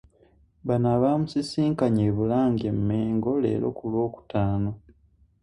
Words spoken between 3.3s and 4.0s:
leero ku